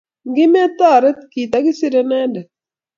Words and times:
Ngimetoret, 0.29 1.19
kitogisiire 1.31 1.95
inendet 2.03 2.47